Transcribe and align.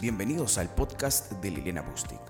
Bienvenidos 0.00 0.56
al 0.56 0.74
podcast 0.74 1.30
de 1.42 1.50
Liliana 1.50 1.82
Bustic, 1.82 2.22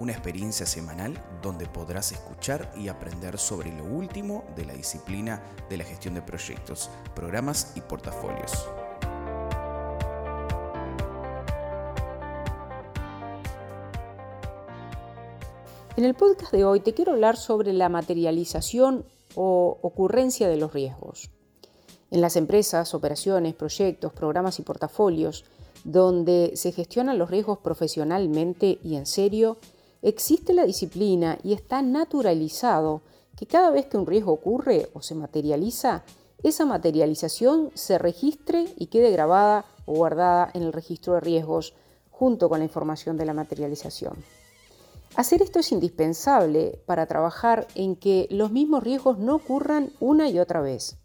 una 0.00 0.10
experiencia 0.10 0.66
semanal 0.66 1.16
donde 1.42 1.68
podrás 1.68 2.10
escuchar 2.10 2.72
y 2.76 2.88
aprender 2.88 3.38
sobre 3.38 3.72
lo 3.72 3.84
último 3.84 4.42
de 4.56 4.64
la 4.64 4.72
disciplina 4.72 5.40
de 5.70 5.76
la 5.76 5.84
gestión 5.84 6.14
de 6.14 6.22
proyectos, 6.22 6.90
programas 7.14 7.72
y 7.76 7.82
portafolios. 7.82 8.66
En 15.96 16.04
el 16.04 16.14
podcast 16.14 16.50
de 16.50 16.64
hoy 16.64 16.80
te 16.80 16.94
quiero 16.94 17.12
hablar 17.12 17.36
sobre 17.36 17.72
la 17.72 17.88
materialización 17.88 19.04
o 19.36 19.78
ocurrencia 19.82 20.48
de 20.48 20.56
los 20.56 20.72
riesgos. 20.72 21.30
En 22.10 22.20
las 22.20 22.34
empresas, 22.34 22.92
operaciones, 22.92 23.54
proyectos, 23.54 24.12
programas 24.12 24.58
y 24.58 24.62
portafolios, 24.62 25.44
donde 25.84 26.52
se 26.56 26.72
gestionan 26.72 27.18
los 27.18 27.30
riesgos 27.30 27.58
profesionalmente 27.58 28.78
y 28.82 28.96
en 28.96 29.06
serio, 29.06 29.58
existe 30.02 30.52
la 30.52 30.64
disciplina 30.64 31.38
y 31.42 31.52
está 31.52 31.82
naturalizado 31.82 33.02
que 33.36 33.46
cada 33.46 33.70
vez 33.70 33.86
que 33.86 33.96
un 33.96 34.06
riesgo 34.06 34.32
ocurre 34.32 34.88
o 34.94 35.02
se 35.02 35.14
materializa, 35.14 36.04
esa 36.42 36.66
materialización 36.66 37.70
se 37.74 37.98
registre 37.98 38.66
y 38.76 38.86
quede 38.86 39.10
grabada 39.10 39.64
o 39.86 39.94
guardada 39.94 40.50
en 40.54 40.62
el 40.62 40.72
registro 40.72 41.14
de 41.14 41.20
riesgos 41.20 41.74
junto 42.10 42.48
con 42.48 42.58
la 42.58 42.64
información 42.64 43.16
de 43.16 43.24
la 43.26 43.34
materialización. 43.34 44.14
Hacer 45.16 45.42
esto 45.42 45.60
es 45.60 45.72
indispensable 45.72 46.80
para 46.86 47.06
trabajar 47.06 47.66
en 47.74 47.96
que 47.96 48.26
los 48.30 48.50
mismos 48.50 48.82
riesgos 48.82 49.18
no 49.18 49.36
ocurran 49.36 49.90
una 50.00 50.28
y 50.28 50.38
otra 50.38 50.60
vez. 50.60 50.96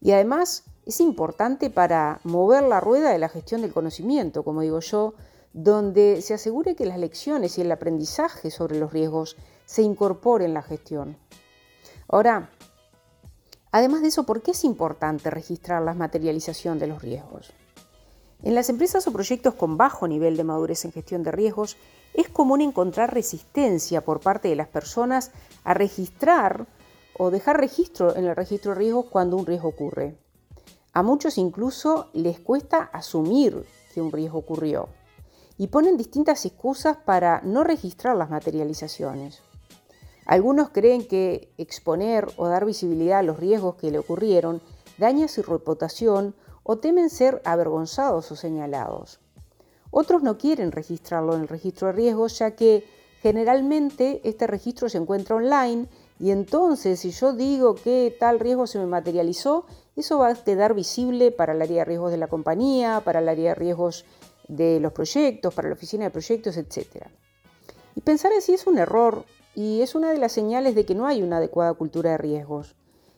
Y 0.00 0.12
además 0.12 0.64
es 0.88 1.00
importante 1.00 1.68
para 1.68 2.18
mover 2.24 2.62
la 2.62 2.80
rueda 2.80 3.10
de 3.10 3.18
la 3.18 3.28
gestión 3.28 3.60
del 3.60 3.74
conocimiento, 3.74 4.42
como 4.42 4.62
digo 4.62 4.80
yo, 4.80 5.12
donde 5.52 6.22
se 6.22 6.32
asegure 6.32 6.74
que 6.74 6.86
las 6.86 6.96
lecciones 6.96 7.58
y 7.58 7.60
el 7.60 7.70
aprendizaje 7.70 8.50
sobre 8.50 8.78
los 8.78 8.90
riesgos 8.90 9.36
se 9.66 9.82
incorporen 9.82 10.46
en 10.46 10.54
la 10.54 10.62
gestión. 10.62 11.18
Ahora, 12.08 12.48
además 13.70 14.00
de 14.00 14.08
eso, 14.08 14.24
¿por 14.24 14.40
qué 14.40 14.52
es 14.52 14.64
importante 14.64 15.28
registrar 15.28 15.82
la 15.82 15.92
materialización 15.92 16.78
de 16.78 16.86
los 16.86 17.02
riesgos? 17.02 17.52
En 18.42 18.54
las 18.54 18.70
empresas 18.70 19.06
o 19.06 19.12
proyectos 19.12 19.52
con 19.52 19.76
bajo 19.76 20.08
nivel 20.08 20.38
de 20.38 20.44
madurez 20.44 20.86
en 20.86 20.92
gestión 20.92 21.22
de 21.22 21.32
riesgos, 21.32 21.76
es 22.14 22.30
común 22.30 22.62
encontrar 22.62 23.12
resistencia 23.12 24.02
por 24.06 24.20
parte 24.20 24.48
de 24.48 24.56
las 24.56 24.68
personas 24.68 25.32
a 25.64 25.74
registrar 25.74 26.66
o 27.18 27.30
dejar 27.30 27.60
registro 27.60 28.16
en 28.16 28.24
el 28.24 28.34
registro 28.34 28.72
de 28.72 28.78
riesgos 28.78 29.04
cuando 29.10 29.36
un 29.36 29.44
riesgo 29.44 29.68
ocurre. 29.68 30.16
A 30.98 31.04
muchos 31.04 31.38
incluso 31.38 32.08
les 32.12 32.40
cuesta 32.40 32.90
asumir 32.92 33.64
que 33.94 34.00
un 34.00 34.10
riesgo 34.10 34.40
ocurrió 34.40 34.88
y 35.56 35.68
ponen 35.68 35.96
distintas 35.96 36.44
excusas 36.44 36.96
para 36.96 37.40
no 37.44 37.62
registrar 37.62 38.16
las 38.16 38.30
materializaciones. 38.30 39.40
Algunos 40.26 40.70
creen 40.70 41.06
que 41.06 41.52
exponer 41.56 42.26
o 42.36 42.48
dar 42.48 42.64
visibilidad 42.64 43.20
a 43.20 43.22
los 43.22 43.38
riesgos 43.38 43.76
que 43.76 43.92
le 43.92 44.00
ocurrieron 44.00 44.60
daña 44.98 45.28
su 45.28 45.44
reputación 45.44 46.34
o 46.64 46.78
temen 46.78 47.10
ser 47.10 47.42
avergonzados 47.44 48.32
o 48.32 48.34
señalados. 48.34 49.20
Otros 49.92 50.24
no 50.24 50.36
quieren 50.36 50.72
registrarlo 50.72 51.36
en 51.36 51.42
el 51.42 51.48
registro 51.48 51.86
de 51.86 51.92
riesgos 51.92 52.40
ya 52.40 52.56
que 52.56 52.84
generalmente 53.22 54.20
este 54.24 54.48
registro 54.48 54.88
se 54.88 54.98
encuentra 54.98 55.36
online 55.36 55.88
y 56.18 56.32
entonces 56.32 56.98
si 56.98 57.12
yo 57.12 57.34
digo 57.34 57.76
que 57.76 58.16
tal 58.18 58.40
riesgo 58.40 58.66
se 58.66 58.80
me 58.80 58.86
materializó, 58.86 59.64
eso 60.00 60.18
va 60.18 60.28
a 60.28 60.34
quedar 60.34 60.74
visible 60.74 61.32
para 61.32 61.52
el 61.52 61.62
área 61.62 61.78
de 61.78 61.84
riesgos 61.84 62.10
de 62.10 62.18
la 62.18 62.28
compañía, 62.28 63.02
para 63.04 63.20
el 63.20 63.28
área 63.28 63.50
de 63.50 63.54
riesgos 63.54 64.04
de 64.48 64.80
los 64.80 64.92
proyectos, 64.92 65.54
para 65.54 65.68
la 65.68 65.74
oficina 65.74 66.04
de 66.04 66.10
proyectos, 66.10 66.56
etc. 66.56 67.06
Y 67.94 68.00
pensar 68.00 68.32
así 68.32 68.54
es 68.54 68.66
un 68.66 68.78
error 68.78 69.24
y 69.54 69.82
es 69.82 69.94
una 69.94 70.10
de 70.10 70.18
las 70.18 70.32
señales 70.32 70.74
de 70.74 70.84
que 70.84 70.94
no 70.94 71.06
hay 71.06 71.22
una 71.22 71.38
adecuada 71.38 71.74
cultura 71.74 72.12
de 72.12 72.18
riesgos. 72.18 72.76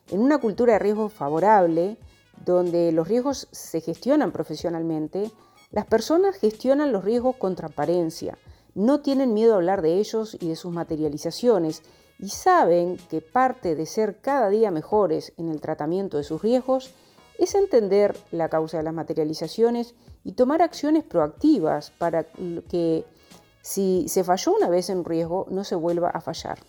En 0.09 0.19
una 0.19 0.39
cultura 0.39 0.73
de 0.73 0.79
riesgos 0.79 1.13
favorable, 1.13 1.97
donde 2.45 2.91
los 2.91 3.07
riesgos 3.07 3.47
se 3.51 3.81
gestionan 3.81 4.31
profesionalmente, 4.31 5.31
las 5.71 5.85
personas 5.85 6.35
gestionan 6.35 6.91
los 6.91 7.05
riesgos 7.05 7.35
con 7.35 7.55
transparencia, 7.55 8.37
no 8.73 9.01
tienen 9.01 9.33
miedo 9.33 9.53
a 9.53 9.57
hablar 9.57 9.81
de 9.81 9.99
ellos 9.99 10.35
y 10.39 10.49
de 10.49 10.55
sus 10.55 10.71
materializaciones 10.71 11.83
y 12.21 12.29
saben 12.29 12.97
que 13.09 13.19
parte 13.19 13.75
de 13.75 13.87
ser 13.87 14.21
cada 14.21 14.49
día 14.49 14.69
mejores 14.69 15.33
en 15.37 15.49
el 15.49 15.59
tratamiento 15.59 16.17
de 16.17 16.23
sus 16.23 16.41
riesgos 16.41 16.93
es 17.39 17.55
entender 17.55 18.15
la 18.31 18.47
causa 18.47 18.77
de 18.77 18.83
las 18.83 18.93
materializaciones 18.93 19.95
y 20.23 20.33
tomar 20.33 20.61
acciones 20.61 21.03
proactivas 21.03 21.89
para 21.89 22.25
que 22.69 23.03
si 23.63 24.05
se 24.07 24.23
falló 24.23 24.53
una 24.53 24.69
vez 24.69 24.91
en 24.91 25.03
riesgo 25.03 25.47
no 25.49 25.63
se 25.63 25.73
vuelva 25.73 26.09
a 26.09 26.21
fallar. 26.21 26.59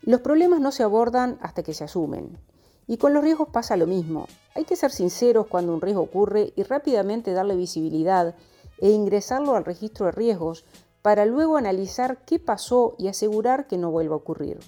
Los 0.00 0.22
problemas 0.22 0.60
no 0.60 0.72
se 0.72 0.82
abordan 0.82 1.38
hasta 1.42 1.62
que 1.62 1.74
se 1.74 1.84
asumen. 1.84 2.38
Y 2.86 2.96
con 2.96 3.12
los 3.12 3.22
riesgos 3.22 3.48
pasa 3.48 3.76
lo 3.76 3.86
mismo. 3.86 4.28
Hay 4.54 4.64
que 4.64 4.76
ser 4.76 4.92
sinceros 4.92 5.48
cuando 5.48 5.74
un 5.74 5.80
riesgo 5.80 6.02
ocurre 6.02 6.52
y 6.56 6.62
rápidamente 6.62 7.32
darle 7.32 7.56
visibilidad 7.56 8.34
e 8.78 8.90
ingresarlo 8.90 9.56
al 9.56 9.64
registro 9.64 10.06
de 10.06 10.12
riesgos 10.12 10.64
para 11.06 11.24
luego 11.24 11.56
analizar 11.56 12.24
qué 12.26 12.40
pasó 12.40 12.96
y 12.98 13.06
asegurar 13.06 13.68
que 13.68 13.78
no 13.78 13.92
vuelva 13.92 14.14
a 14.14 14.18
ocurrir. 14.18 14.58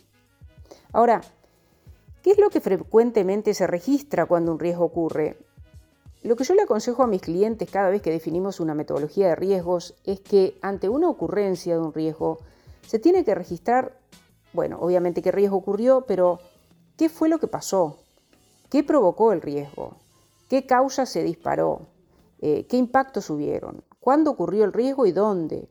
Ahora, 0.92 1.20
¿qué 2.22 2.30
es 2.30 2.38
lo 2.38 2.48
que 2.48 2.60
frecuentemente 2.60 3.54
se 3.54 3.66
registra 3.66 4.24
cuando 4.24 4.52
un 4.52 4.60
riesgo 4.60 4.84
ocurre? 4.84 5.36
Lo 6.22 6.36
que 6.36 6.44
yo 6.44 6.54
le 6.54 6.62
aconsejo 6.62 7.02
a 7.02 7.08
mis 7.08 7.22
clientes 7.22 7.68
cada 7.68 7.90
vez 7.90 8.02
que 8.02 8.12
definimos 8.12 8.60
una 8.60 8.76
metodología 8.76 9.26
de 9.26 9.34
riesgos 9.34 9.96
es 10.04 10.20
que 10.20 10.56
ante 10.62 10.88
una 10.88 11.10
ocurrencia 11.10 11.74
de 11.74 11.80
un 11.80 11.92
riesgo 11.92 12.38
se 12.86 13.00
tiene 13.00 13.24
que 13.24 13.34
registrar, 13.34 13.98
bueno, 14.52 14.78
obviamente 14.80 15.22
qué 15.22 15.32
riesgo 15.32 15.56
ocurrió, 15.56 16.04
pero 16.06 16.38
qué 16.96 17.08
fue 17.08 17.28
lo 17.28 17.40
que 17.40 17.48
pasó, 17.48 17.96
qué 18.70 18.84
provocó 18.84 19.32
el 19.32 19.42
riesgo, 19.42 19.96
qué 20.48 20.66
causa 20.66 21.04
se 21.04 21.24
disparó, 21.24 21.88
eh, 22.38 22.64
qué 22.68 22.76
impactos 22.76 23.28
hubieron, 23.28 23.82
cuándo 23.98 24.30
ocurrió 24.30 24.64
el 24.64 24.72
riesgo 24.72 25.04
y 25.04 25.10
dónde, 25.10 25.68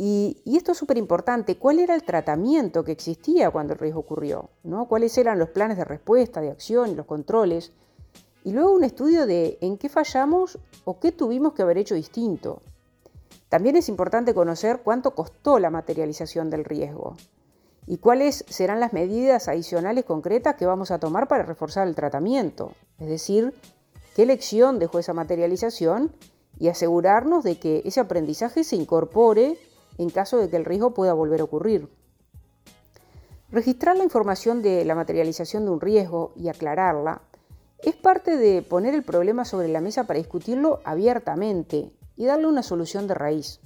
y, 0.00 0.36
esto 0.56 0.70
es 0.70 0.78
súper 0.78 0.96
importante, 0.96 1.58
¿cuál 1.58 1.80
era 1.80 1.96
el 1.96 2.04
tratamiento 2.04 2.84
que 2.84 2.92
existía 2.92 3.50
cuando 3.50 3.72
el 3.72 3.80
riesgo 3.80 3.98
ocurrió? 3.98 4.48
¿no? 4.62 4.86
¿Cuáles 4.86 5.18
eran 5.18 5.40
los 5.40 5.50
planes 5.50 5.76
de 5.76 5.84
respuesta, 5.84 6.40
de 6.40 6.52
acción 6.52 6.96
los 6.96 7.04
controles? 7.04 7.72
Y 8.44 8.52
luego 8.52 8.70
un 8.70 8.84
estudio 8.84 9.26
de 9.26 9.58
en 9.60 9.76
qué 9.76 9.88
fallamos 9.88 10.56
o 10.84 11.00
qué 11.00 11.10
tuvimos 11.10 11.52
que 11.52 11.62
haber 11.62 11.78
hecho 11.78 11.96
distinto. 11.96 12.62
También 13.48 13.74
es 13.74 13.88
importante 13.88 14.34
conocer 14.34 14.82
cuánto 14.84 15.16
costó 15.16 15.58
la 15.58 15.68
materialización 15.68 16.48
del 16.48 16.64
riesgo 16.64 17.16
y 17.84 17.98
cuáles 17.98 18.44
serán 18.48 18.78
las 18.78 18.92
medidas 18.92 19.48
adicionales 19.48 20.04
concretas 20.04 20.54
que 20.54 20.66
vamos 20.66 20.92
a 20.92 21.00
tomar 21.00 21.26
para 21.26 21.42
reforzar 21.42 21.88
el 21.88 21.96
tratamiento. 21.96 22.72
Es 23.00 23.08
decir, 23.08 23.52
qué 24.14 24.26
lección 24.26 24.78
dejó 24.78 25.00
esa 25.00 25.12
materialización 25.12 26.12
y 26.56 26.68
asegurarnos 26.68 27.42
de 27.42 27.58
que 27.58 27.82
ese 27.84 27.98
aprendizaje 27.98 28.62
se 28.62 28.76
incorpore 28.76 29.58
en 29.98 30.10
caso 30.10 30.38
de 30.38 30.48
que 30.48 30.56
el 30.56 30.64
riesgo 30.64 30.94
pueda 30.94 31.12
volver 31.12 31.40
a 31.40 31.44
ocurrir. 31.44 31.88
Registrar 33.50 33.96
la 33.96 34.04
información 34.04 34.62
de 34.62 34.84
la 34.84 34.94
materialización 34.94 35.64
de 35.64 35.70
un 35.70 35.80
riesgo 35.80 36.32
y 36.36 36.48
aclararla 36.48 37.22
es 37.78 37.94
parte 37.94 38.36
de 38.36 38.62
poner 38.62 38.94
el 38.94 39.04
problema 39.04 39.44
sobre 39.44 39.68
la 39.68 39.80
mesa 39.80 40.04
para 40.04 40.18
discutirlo 40.18 40.80
abiertamente 40.84 41.92
y 42.16 42.26
darle 42.26 42.46
una 42.46 42.62
solución 42.62 43.06
de 43.06 43.14
raíz. 43.14 43.60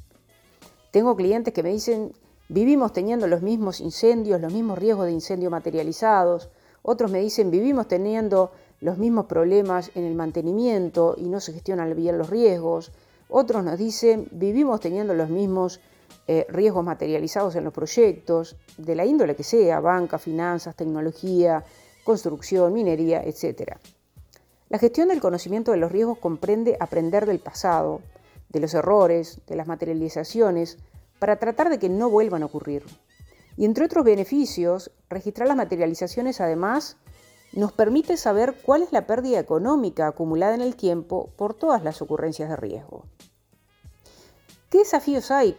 Tengo 0.91 1.17
clientes 1.17 1.55
que 1.55 1.63
me 1.63 1.71
dicen, 1.71 2.13
vivimos 2.49 2.93
teniendo 2.93 3.27
los 3.27 3.43
mismos 3.43 3.81
incendios, 3.81 4.41
los 4.41 4.53
mismos 4.53 4.79
riesgos 4.79 5.07
de 5.07 5.13
incendio 5.13 5.51
materializados. 5.51 6.51
Otros 6.83 7.11
me 7.11 7.21
dicen, 7.21 7.51
vivimos 7.51 7.89
teniendo 7.89 8.53
los 8.81 8.99
mismos 8.99 9.27
problemas 9.27 9.91
en 9.95 10.05
el 10.05 10.15
mantenimiento 10.15 11.15
y 11.17 11.29
no 11.29 11.41
se 11.41 11.55
gestionan 11.55 11.97
bien 11.97 12.19
los 12.19 12.29
riesgos. 12.29 12.93
Otros 13.31 13.65
nos 13.65 13.79
dicen, 13.79 14.29
vivimos 14.31 14.81
teniendo 14.81 15.15
los 15.15 15.31
mismos 15.31 15.81
eh, 16.27 16.47
riesgos 16.49 16.85
materializados 16.85 17.57
en 17.57 17.65
los 17.65 17.73
proyectos, 17.73 18.57
de 18.77 18.95
la 18.95 19.05
índole 19.05 19.37
que 19.37 19.43
sea, 19.43 19.81
banca, 19.81 20.19
finanzas, 20.19 20.77
tecnología, 20.77 21.65
construcción, 22.05 22.73
minería, 22.73 23.23
etc. 23.23 23.77
La 24.69 24.79
gestión 24.79 25.09
del 25.09 25.21
conocimiento 25.21 25.73
de 25.73 25.77
los 25.77 25.93
riesgos 25.93 26.19
comprende 26.19 26.77
aprender 26.81 27.27
del 27.27 27.41
pasado, 27.41 28.01
de 28.49 28.61
los 28.61 28.75
errores, 28.75 29.41
de 29.47 29.57
las 29.57 29.67
materializaciones, 29.67 30.79
para 31.19 31.37
tratar 31.37 31.69
de 31.69 31.79
que 31.79 31.89
no 31.89 32.11
vuelvan 32.11 32.43
a 32.43 32.47
ocurrir. 32.47 32.85
Y 33.57 33.65
entre 33.65 33.85
otros 33.85 34.05
beneficios, 34.05 34.91
registrar 35.09 35.49
las 35.49 35.57
materializaciones 35.57 36.41
además 36.41 36.97
nos 37.53 37.73
permite 37.73 38.17
saber 38.17 38.55
cuál 38.63 38.83
es 38.83 38.93
la 38.93 39.07
pérdida 39.07 39.39
económica 39.39 40.07
acumulada 40.07 40.55
en 40.55 40.63
el 40.63 40.75
tiempo 40.75 41.31
por 41.37 41.55
todas 41.55 41.85
las 41.85 42.01
ocurrencias 42.01 42.49
de 42.49 42.57
riesgo. 42.57 43.05
¿Qué 44.71 44.79
desafíos 44.79 45.31
hay 45.31 45.59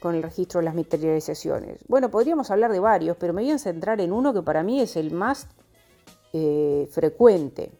con 0.00 0.14
el 0.14 0.22
registro 0.22 0.60
de 0.60 0.64
las 0.64 0.74
materializaciones? 0.74 1.78
Bueno, 1.88 2.10
podríamos 2.10 2.50
hablar 2.50 2.72
de 2.72 2.80
varios, 2.80 3.16
pero 3.16 3.32
me 3.32 3.42
voy 3.42 3.50
a 3.52 3.58
centrar 3.58 4.00
en 4.00 4.12
uno 4.12 4.32
que 4.32 4.42
para 4.42 4.62
mí 4.62 4.80
es 4.80 4.96
el 4.96 5.12
más 5.12 5.48
eh, 6.32 6.88
frecuente. 6.90 7.70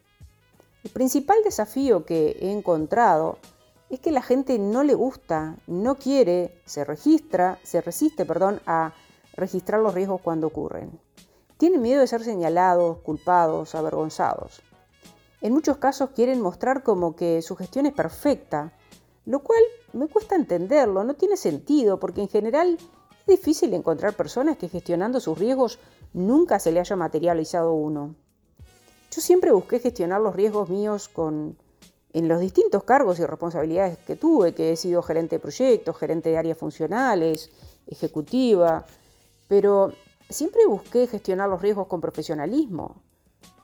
El 0.84 0.90
principal 0.90 1.38
desafío 1.44 2.04
que 2.04 2.36
he 2.40 2.52
encontrado 2.52 3.38
es 3.90 4.00
que 4.00 4.10
la 4.10 4.22
gente 4.22 4.58
no 4.58 4.82
le 4.82 4.94
gusta, 4.94 5.56
no 5.66 5.96
quiere, 5.96 6.60
se 6.64 6.84
registra, 6.84 7.58
se 7.62 7.80
resiste, 7.80 8.24
perdón, 8.24 8.60
a 8.66 8.92
registrar 9.34 9.80
los 9.80 9.94
riesgos 9.94 10.20
cuando 10.20 10.46
ocurren. 10.46 10.98
Tienen 11.56 11.82
miedo 11.82 12.00
de 12.00 12.06
ser 12.06 12.22
señalados, 12.22 12.98
culpados, 12.98 13.74
avergonzados. 13.74 14.62
En 15.40 15.52
muchos 15.52 15.76
casos 15.76 16.10
quieren 16.10 16.40
mostrar 16.40 16.82
como 16.82 17.14
que 17.14 17.42
su 17.42 17.56
gestión 17.56 17.86
es 17.86 17.92
perfecta, 17.92 18.72
lo 19.26 19.40
cual 19.40 19.62
me 19.92 20.08
cuesta 20.08 20.36
entenderlo, 20.36 21.04
no 21.04 21.14
tiene 21.14 21.36
sentido, 21.36 21.98
porque 21.98 22.22
en 22.22 22.28
general 22.28 22.78
es 23.20 23.26
difícil 23.26 23.74
encontrar 23.74 24.14
personas 24.14 24.56
que 24.56 24.68
gestionando 24.68 25.20
sus 25.20 25.38
riesgos 25.38 25.78
nunca 26.12 26.58
se 26.58 26.72
le 26.72 26.80
haya 26.80 26.96
materializado 26.96 27.74
uno. 27.74 28.14
Yo 29.10 29.20
siempre 29.20 29.52
busqué 29.52 29.80
gestionar 29.80 30.20
los 30.20 30.34
riesgos 30.34 30.70
míos 30.70 31.08
con 31.08 31.58
en 32.12 32.28
los 32.28 32.40
distintos 32.40 32.82
cargos 32.84 33.18
y 33.18 33.26
responsabilidades 33.26 33.98
que 33.98 34.16
tuve, 34.16 34.54
que 34.54 34.72
he 34.72 34.76
sido 34.76 35.02
gerente 35.02 35.36
de 35.36 35.40
proyectos, 35.40 35.98
gerente 35.98 36.30
de 36.30 36.38
áreas 36.38 36.56
funcionales, 36.56 37.50
ejecutiva, 37.86 38.86
pero 39.48 39.92
siempre 40.30 40.64
busqué 40.66 41.06
gestionar 41.08 41.50
los 41.50 41.60
riesgos 41.60 41.88
con 41.88 42.00
profesionalismo. 42.00 43.02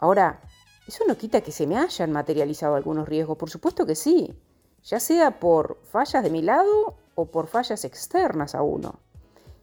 Ahora, 0.01 0.43
eso 0.87 1.05
no 1.09 1.17
quita 1.17 1.41
que 1.41 1.51
se 1.51 1.67
me 1.67 1.79
hayan 1.79 2.13
materializado 2.13 2.75
algunos 2.75 3.09
riesgos, 3.09 3.39
por 3.39 3.49
supuesto 3.49 3.87
que 3.87 3.95
sí, 3.95 4.35
ya 4.85 5.01
sea 5.01 5.39
por 5.39 5.79
fallas 5.85 6.23
de 6.23 6.31
mi 6.31 6.43
lado 6.43 6.95
o 7.15 7.27
por 7.27 7.47
fallas 7.47 7.85
externas 7.85 8.55
a 8.55 8.63
uno. 8.63 8.99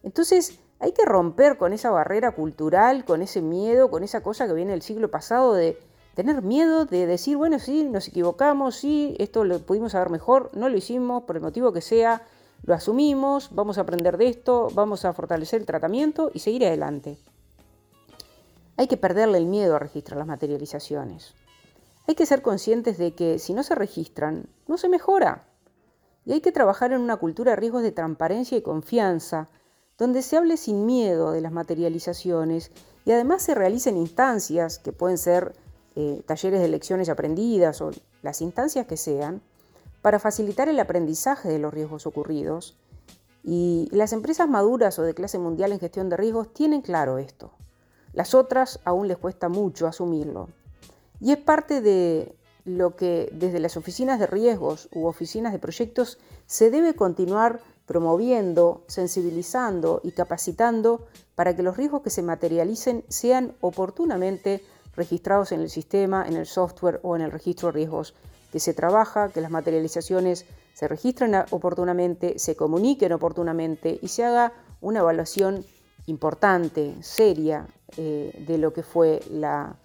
Entonces, 0.02 0.58
hay 0.78 0.92
que 0.92 1.04
romper 1.04 1.58
con 1.58 1.72
esa 1.72 1.90
barrera 1.90 2.32
cultural, 2.32 3.04
con 3.04 3.20
ese 3.22 3.42
miedo, 3.42 3.90
con 3.90 4.02
esa 4.02 4.22
cosa 4.22 4.46
que 4.46 4.54
viene 4.54 4.72
del 4.72 4.82
siglo 4.82 5.10
pasado 5.10 5.52
de 5.52 5.78
tener 6.14 6.42
miedo 6.42 6.86
de 6.86 7.06
decir, 7.06 7.36
bueno, 7.36 7.58
sí, 7.58 7.84
nos 7.84 8.08
equivocamos, 8.08 8.76
sí, 8.76 9.14
esto 9.18 9.44
lo 9.44 9.58
pudimos 9.60 9.92
saber 9.92 10.10
mejor, 10.10 10.50
no 10.54 10.68
lo 10.68 10.76
hicimos 10.76 11.24
por 11.24 11.36
el 11.36 11.42
motivo 11.42 11.72
que 11.72 11.80
sea, 11.82 12.22
lo 12.62 12.74
asumimos, 12.74 13.54
vamos 13.54 13.78
a 13.78 13.82
aprender 13.82 14.16
de 14.16 14.28
esto, 14.28 14.68
vamos 14.74 15.04
a 15.04 15.12
fortalecer 15.12 15.60
el 15.60 15.66
tratamiento 15.66 16.30
y 16.34 16.40
seguir 16.40 16.66
adelante. 16.66 17.18
Hay 18.76 18.86
que 18.86 18.96
perderle 18.96 19.38
el 19.38 19.46
miedo 19.46 19.76
a 19.76 19.78
registrar 19.78 20.18
las 20.18 20.26
materializaciones. 20.26 21.34
Hay 22.10 22.16
que 22.16 22.26
ser 22.26 22.42
conscientes 22.42 22.98
de 22.98 23.14
que 23.14 23.38
si 23.38 23.54
no 23.54 23.62
se 23.62 23.76
registran, 23.76 24.48
no 24.66 24.78
se 24.78 24.88
mejora. 24.88 25.46
Y 26.24 26.32
hay 26.32 26.40
que 26.40 26.50
trabajar 26.50 26.90
en 26.90 27.00
una 27.00 27.18
cultura 27.18 27.52
de 27.52 27.56
riesgos 27.56 27.84
de 27.84 27.92
transparencia 27.92 28.58
y 28.58 28.62
confianza, 28.62 29.48
donde 29.96 30.22
se 30.22 30.36
hable 30.36 30.56
sin 30.56 30.86
miedo 30.86 31.30
de 31.30 31.40
las 31.40 31.52
materializaciones 31.52 32.72
y 33.04 33.12
además 33.12 33.42
se 33.42 33.54
realicen 33.54 33.96
instancias 33.96 34.80
que 34.80 34.92
pueden 34.92 35.18
ser 35.18 35.54
eh, 35.94 36.24
talleres 36.26 36.60
de 36.60 36.66
lecciones 36.66 37.08
aprendidas 37.08 37.80
o 37.80 37.92
las 38.22 38.40
instancias 38.40 38.88
que 38.88 38.96
sean, 38.96 39.40
para 40.02 40.18
facilitar 40.18 40.68
el 40.68 40.80
aprendizaje 40.80 41.48
de 41.48 41.60
los 41.60 41.72
riesgos 41.72 42.08
ocurridos. 42.08 42.76
Y 43.44 43.88
las 43.92 44.12
empresas 44.12 44.48
maduras 44.48 44.98
o 44.98 45.04
de 45.04 45.14
clase 45.14 45.38
mundial 45.38 45.70
en 45.70 45.78
gestión 45.78 46.08
de 46.08 46.16
riesgos 46.16 46.52
tienen 46.52 46.82
claro 46.82 47.18
esto. 47.18 47.52
Las 48.12 48.34
otras 48.34 48.80
aún 48.84 49.06
les 49.06 49.16
cuesta 49.16 49.48
mucho 49.48 49.86
asumirlo. 49.86 50.48
Y 51.20 51.32
es 51.32 51.38
parte 51.38 51.80
de 51.80 52.34
lo 52.64 52.96
que 52.96 53.28
desde 53.32 53.60
las 53.60 53.76
oficinas 53.76 54.18
de 54.18 54.26
riesgos 54.26 54.88
u 54.92 55.06
oficinas 55.06 55.52
de 55.52 55.58
proyectos 55.58 56.18
se 56.46 56.70
debe 56.70 56.94
continuar 56.94 57.60
promoviendo, 57.86 58.84
sensibilizando 58.86 60.00
y 60.04 60.12
capacitando 60.12 61.06
para 61.34 61.56
que 61.56 61.62
los 61.62 61.76
riesgos 61.76 62.02
que 62.02 62.10
se 62.10 62.22
materialicen 62.22 63.04
sean 63.08 63.54
oportunamente 63.60 64.62
registrados 64.94 65.52
en 65.52 65.60
el 65.60 65.70
sistema, 65.70 66.24
en 66.26 66.36
el 66.36 66.46
software 66.46 67.00
o 67.02 67.16
en 67.16 67.22
el 67.22 67.32
registro 67.32 67.68
de 67.68 67.72
riesgos 67.72 68.14
que 68.52 68.60
se 68.60 68.74
trabaja, 68.74 69.30
que 69.30 69.40
las 69.40 69.50
materializaciones 69.50 70.46
se 70.74 70.88
registren 70.88 71.34
oportunamente, 71.50 72.38
se 72.38 72.56
comuniquen 72.56 73.12
oportunamente 73.12 73.98
y 74.00 74.08
se 74.08 74.24
haga 74.24 74.52
una 74.80 75.00
evaluación 75.00 75.64
importante, 76.06 76.94
seria, 77.02 77.66
eh, 77.96 78.44
de 78.46 78.58
lo 78.58 78.72
que 78.72 78.82
fue 78.82 79.20
la 79.30 79.76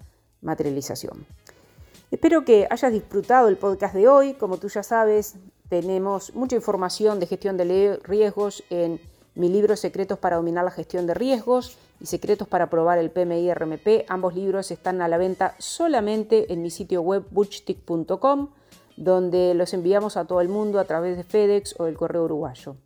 materialización. 0.46 1.26
Espero 2.12 2.46
que 2.46 2.68
hayas 2.70 2.94
disfrutado 2.94 3.50
el 3.50 3.58
podcast 3.58 3.94
de 3.94 4.08
hoy. 4.08 4.36
Como 4.36 4.58
tú 4.58 4.70
ya 4.70 4.84
sabes, 4.84 5.36
tenemos 5.68 6.34
mucha 6.36 6.56
información 6.56 7.20
de 7.20 7.28
gestión 7.28 7.58
de 7.58 8.00
riesgos 8.04 8.64
en 8.70 9.02
mi 9.34 9.50
libro 9.50 9.76
Secretos 9.76 10.18
para 10.18 10.38
dominar 10.38 10.64
la 10.64 10.72
gestión 10.72 11.08
de 11.08 11.14
riesgos 11.14 11.78
y 12.00 12.06
Secretos 12.06 12.48
para 12.48 12.70
probar 12.70 13.00
el 13.00 13.12
PMI 13.12 13.54
RMP. 13.54 14.06
Ambos 14.08 14.36
libros 14.36 14.72
están 14.72 15.02
a 15.02 15.08
la 15.08 15.18
venta 15.18 15.56
solamente 15.58 16.54
en 16.54 16.62
mi 16.62 16.70
sitio 16.70 17.02
web 17.02 17.26
butchtick.com, 17.32 18.50
donde 18.96 19.54
los 19.56 19.74
enviamos 19.74 20.16
a 20.16 20.26
todo 20.26 20.40
el 20.40 20.48
mundo 20.48 20.80
a 20.80 20.86
través 20.86 21.18
de 21.18 21.24
FedEx 21.24 21.76
o 21.80 21.86
del 21.86 21.98
correo 21.98 22.24
uruguayo. 22.24 22.78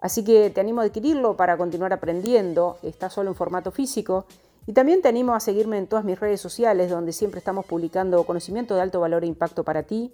Así 0.00 0.24
que 0.24 0.50
te 0.50 0.60
animo 0.60 0.80
a 0.80 0.84
adquirirlo 0.84 1.36
para 1.36 1.56
continuar 1.56 1.92
aprendiendo, 1.92 2.78
está 2.82 3.10
solo 3.10 3.30
en 3.30 3.34
formato 3.34 3.70
físico. 3.70 4.26
Y 4.66 4.72
también 4.72 5.02
te 5.02 5.08
animo 5.08 5.34
a 5.34 5.40
seguirme 5.40 5.78
en 5.78 5.86
todas 5.86 6.04
mis 6.04 6.20
redes 6.20 6.40
sociales, 6.40 6.90
donde 6.90 7.12
siempre 7.12 7.38
estamos 7.38 7.66
publicando 7.66 8.24
conocimiento 8.24 8.74
de 8.74 8.82
alto 8.82 9.00
valor 9.00 9.24
e 9.24 9.26
impacto 9.26 9.64
para 9.64 9.82
ti, 9.82 10.12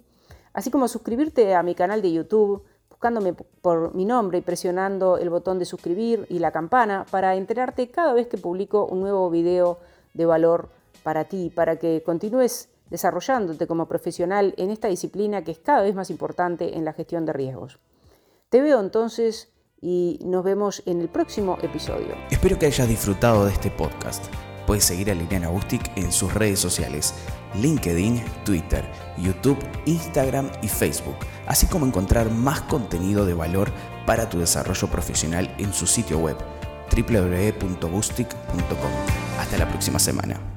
así 0.53 0.71
como 0.71 0.87
suscribirte 0.87 1.53
a 1.53 1.63
mi 1.63 1.75
canal 1.75 2.01
de 2.01 2.11
YouTube 2.11 2.63
buscándome 2.97 3.33
por 3.33 3.93
mi 3.93 4.05
nombre 4.05 4.39
y 4.39 4.41
presionando 4.41 5.19
el 5.19 5.29
botón 5.29 5.59
de 5.59 5.65
suscribir 5.65 6.25
y 6.29 6.39
la 6.39 6.51
campana 6.51 7.05
para 7.11 7.35
enterarte 7.35 7.91
cada 7.91 8.11
vez 8.13 8.27
que 8.27 8.39
publico 8.39 8.87
un 8.87 9.01
nuevo 9.01 9.29
video 9.29 9.77
de 10.15 10.25
valor 10.25 10.69
para 11.03 11.25
ti, 11.25 11.51
para 11.53 11.75
que 11.77 12.01
continúes 12.03 12.69
desarrollándote 12.89 13.67
como 13.67 13.87
profesional 13.87 14.55
en 14.57 14.71
esta 14.71 14.87
disciplina 14.87 15.43
que 15.43 15.51
es 15.51 15.59
cada 15.59 15.83
vez 15.83 15.93
más 15.93 16.09
importante 16.09 16.75
en 16.75 16.85
la 16.85 16.93
gestión 16.93 17.27
de 17.27 17.33
riesgos. 17.33 17.77
Te 18.49 18.61
veo 18.61 18.79
entonces 18.79 19.51
y 19.81 20.19
nos 20.23 20.43
vemos 20.43 20.83
en 20.85 21.01
el 21.01 21.09
próximo 21.09 21.57
episodio. 21.61 22.15
Espero 22.29 22.57
que 22.57 22.65
hayas 22.65 22.87
disfrutado 22.87 23.45
de 23.45 23.53
este 23.53 23.71
podcast. 23.71 24.25
Puedes 24.65 24.83
seguir 24.83 25.09
a 25.09 25.13
Liliana 25.13 25.47
Bustic 25.47 25.91
en 25.95 26.11
sus 26.11 26.33
redes 26.33 26.59
sociales, 26.59 27.13
LinkedIn, 27.55 28.21
Twitter, 28.43 28.83
YouTube, 29.17 29.57
Instagram 29.85 30.51
y 30.61 30.67
Facebook, 30.67 31.15
así 31.45 31.67
como 31.67 31.85
encontrar 31.85 32.31
más 32.31 32.61
contenido 32.61 33.25
de 33.25 33.33
valor 33.33 33.71
para 34.05 34.29
tu 34.29 34.39
desarrollo 34.39 34.89
profesional 34.89 35.53
en 35.57 35.73
su 35.73 35.87
sitio 35.87 36.19
web 36.19 36.37
www.bustic.com. 36.91 38.91
Hasta 39.39 39.57
la 39.57 39.69
próxima 39.69 39.99
semana. 39.99 40.56